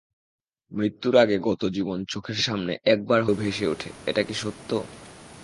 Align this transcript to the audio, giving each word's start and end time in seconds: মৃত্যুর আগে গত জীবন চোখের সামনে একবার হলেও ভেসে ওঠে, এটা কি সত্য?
মৃত্যুর 0.71 1.15
আগে 1.17 1.37
গত 1.39 1.61
জীবন 1.75 1.99
চোখের 2.05 2.39
সামনে 2.41 2.73
একবার 2.85 3.19
হলেও 3.21 3.39
ভেসে 3.41 3.65
ওঠে, 3.67 3.89
এটা 4.05 4.21
কি 4.23 4.33
সত্য? 4.33 4.69